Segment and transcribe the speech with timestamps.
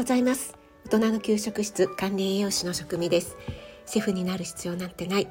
[0.00, 0.56] ございます。
[0.86, 3.36] 大人の給食室管理栄養士の職味です。
[3.84, 5.28] シェフになる必要なんてない。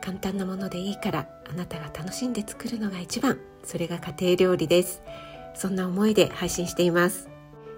[0.00, 3.40] 簡単なものでいいからあなたが楽しんで作るのが一番。
[3.64, 5.02] それが家庭料理です。
[5.54, 7.28] そんな思いで配信しています。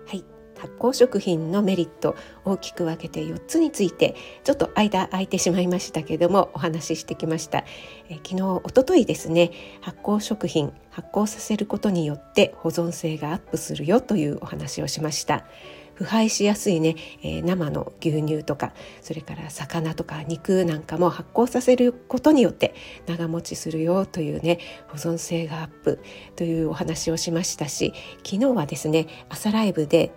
[0.07, 0.25] はい。
[0.59, 2.15] 発酵食品のメリット
[2.45, 4.15] 大きく分けて4つについて
[4.45, 7.65] ちょっと間空いてしまいましたけどもお話ししてきました。
[8.11, 9.51] え昨日おとといですね
[9.81, 15.47] 発酵食品発酵させることによって保存性がアップするよというお話をしました。
[15.95, 22.75] 腐敗しやすいね、えー、生の牛乳とかそれから魚とか肉なんかも発酵させることによって
[23.07, 24.59] 長持ちするよというね
[24.89, 26.01] 保存性がアップ
[26.37, 27.93] というお話をしましたし
[28.25, 30.13] 昨日はですね朝ライブで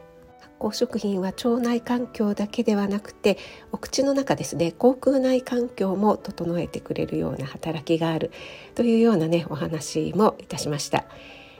[0.59, 3.37] 酵食品は腸内環境だけではなくて
[3.71, 8.31] お口の中ですね口腔内環境も整えてくれるような働きがある
[8.75, 11.05] というようなねお話もいたしました。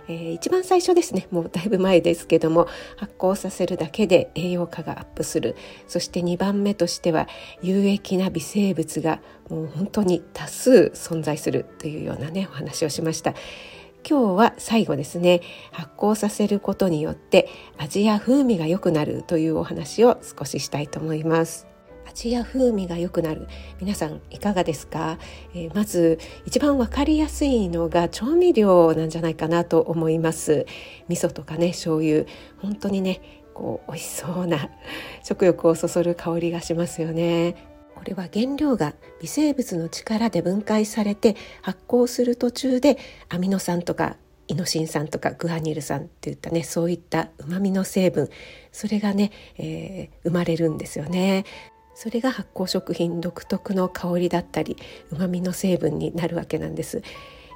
[0.08, 1.28] えー、一番最初ですね。
[1.32, 5.56] もうだいぶ前ですけども発酵させるだけで栄養価がアップする。
[5.88, 7.28] そして2番目としては
[7.62, 11.66] 有益な微生物がもう本当に多数存在する。
[11.80, 13.34] というようなねお話をしました。
[14.10, 15.42] 今日は最後ですね。
[15.72, 21.77] 発酵させることによって味や風味が良くなるというお話を少ししたいと思います。
[22.18, 23.48] 味や風味が良くなる。
[23.80, 25.20] 皆さんいかがですか、
[25.54, 30.66] えー、まず一番わかりやすいのが調味料なんじゃないかなと思います。
[31.10, 32.26] 味噌とかね醤油。
[32.60, 34.70] 本当にねこう美味しそうな
[35.24, 37.56] 食欲をそそる香りがしますよね。
[37.94, 42.98] これは原料が微生物の力で分解されて発酵する途中で
[43.30, 48.28] アミノ酸とかイノシン酸とかグアニル酸っていったねそういったうまみの成分。
[48.72, 51.46] それがね、えー、生まれるんですよね。
[52.00, 54.78] それが発酵食品独特の香りだったり
[55.10, 57.02] うまみの成分になるわけなんです。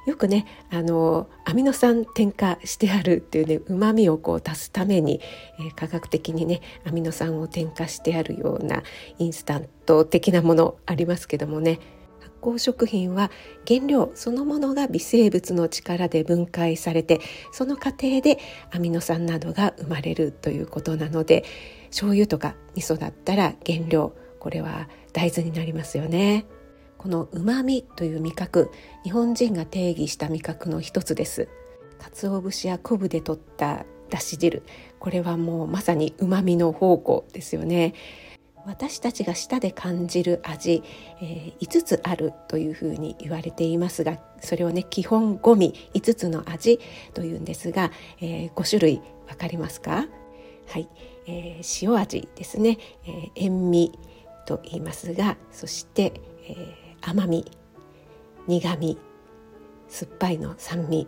[0.04, 5.20] よくねあのアミノ酸添加してあるっていうねうまみをこう足すために、
[5.60, 8.82] えー、科学的にねアミノ酸を添加してあるような
[9.20, 11.78] インスタント的なものありますけどもね
[12.18, 13.30] 発酵食品は
[13.64, 17.20] 原料そのものが微生物の力で分解されて
[17.52, 18.40] その過程で
[18.72, 21.44] アミノ酸などが生まれるということなので
[21.90, 26.46] 醤油とか味噌だったら原料これは大豆になりますよね。
[26.98, 28.72] この旨味という味覚
[29.04, 31.48] 日本人が定義した味覚の一つです。
[32.00, 34.64] 鰹節や昆布で取っただし汁。
[34.98, 37.94] これはもうまさに旨味の宝庫ですよね。
[38.66, 40.82] 私たちが舌で感じる味、
[41.20, 46.80] えー、5つあるというふうに言われていますがそれをね基本5味5つの味
[47.14, 50.08] というんですが、えー、5種類分かりますか？
[50.68, 50.88] はい、
[51.26, 53.92] えー、塩味ですね、えー、塩味
[54.46, 57.50] と言いますがそして、えー、甘み
[58.46, 58.98] 苦み
[59.88, 61.06] 酸っぱいの酸味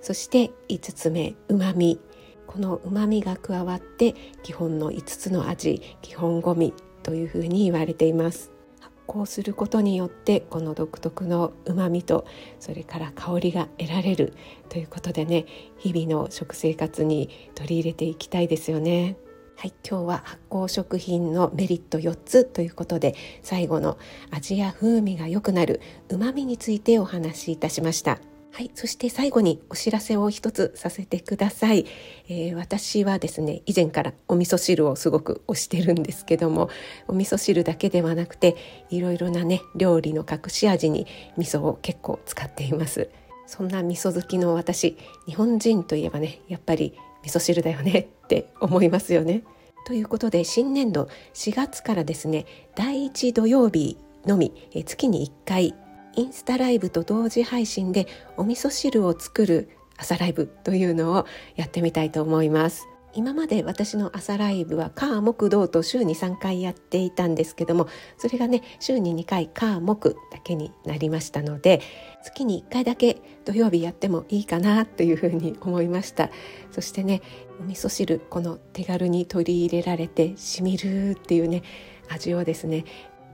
[0.00, 2.00] そして5つ目うまみ
[2.46, 8.50] このうまみが加わって基本の5つの味基本ごみというふうに言われています。
[8.80, 12.26] 発酵することによってこの独特のうまみと
[12.58, 14.34] それから香りが得られる
[14.68, 15.46] ということでね
[15.78, 19.16] 日々の食生活に取り入れていきたいですよね。
[19.56, 23.98] はい、今日は発酵食品のメリット4つということで最後の
[24.30, 28.18] 味や風味が良くなるうまみについてお話しいたしました。
[28.54, 31.86] はい、そして最後にお知らせを一つさせてください、
[32.28, 36.70] えー、私はですね以前からお味噌汁をすごく推してるんですけども
[37.08, 38.54] お味噌汁だけではなくて
[38.90, 43.10] いろいろなね料理の隠し味に味噌を結構使っています
[43.48, 49.42] そんな味噌好きの私日本人といえばねやっぱり味噌汁だよねって思いますよね。
[49.86, 55.74] ということで新年度4月からですね第1土曜日のみ月に1回
[56.16, 61.26] インスタライブと同時配信でお味噌汁を作る朝ライブというのを
[61.56, 62.86] やってみたいと思います。
[63.16, 67.88] 今まで私の朝ライブは火木土と週に3回やっていたんですけども
[68.18, 71.80] それがね週に2回火木だけになりましたので
[72.22, 76.30] 月に1回だけ土曜日やってもいいかなというふうに思いました。
[76.70, 77.20] そしてね
[77.60, 81.62] お味噌汁この手軽に取り入れられてしみるっていうね
[82.08, 82.84] 味をですね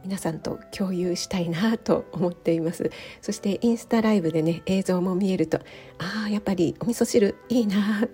[0.05, 2.90] 皆さんと共有したいなと思っています。
[3.20, 5.58] そしてインスタライブでね映像も見えると
[5.99, 8.08] ああやっぱりお味噌汁いいな。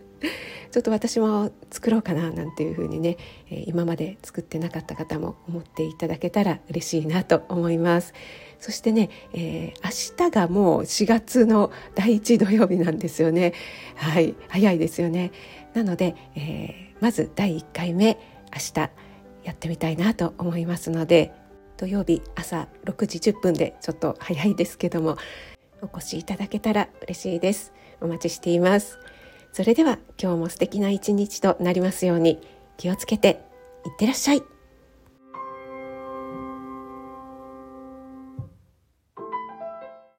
[0.71, 3.17] ちょっと私も作ろうかななんていうふうにね、
[3.51, 8.15] え今まで作ってなかった方も思っていただけたら嬉しいなと思います。
[8.59, 13.53] そしてね、えー、明日がもう4月の第1土曜日なんですよね。
[13.97, 15.33] はい、早いですよね。
[15.75, 18.19] なので、えー、まず第1回目
[18.53, 18.91] 明日
[19.45, 21.33] やってみたいなと思いますので
[21.77, 25.19] 土曜日朝6時10分でちょっと早いですけども
[25.83, 27.73] お越しいただけたら嬉しいです。
[28.01, 28.99] お待ちしています。
[29.57, 33.41] それでは今日も素敵な一日となりますように気をつけて
[33.87, 34.56] いってらっしゃい。